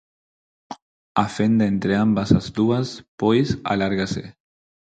A 1.15 1.25
fenda 1.33 1.65
entre 1.73 1.93
ambas 2.05 2.29
as 2.39 2.47
dúas, 2.57 2.87
pois, 3.19 3.47
alárgase. 3.71 4.23